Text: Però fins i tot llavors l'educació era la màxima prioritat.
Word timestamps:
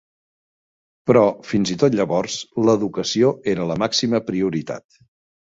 Però 1.11 1.21
fins 1.49 1.73
i 1.73 1.77
tot 1.83 1.97
llavors 1.99 2.39
l'educació 2.69 3.31
era 3.53 3.69
la 3.75 3.79
màxima 3.85 4.25
prioritat. 4.33 5.01